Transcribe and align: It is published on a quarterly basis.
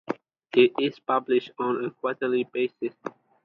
It 0.55 0.71
is 0.79 0.97
published 0.99 1.51
on 1.59 1.85
a 1.85 1.91
quarterly 1.91 2.45
basis. 2.45 2.95